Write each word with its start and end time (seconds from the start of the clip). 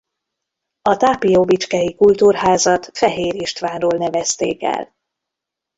A 0.81 0.97
tápióbicskei 0.97 1.95
Kultúrházat 1.95 2.89
Fehér 2.97 3.35
Istvánról 3.35 3.97
nevezték 3.99 4.63
el. 4.63 4.93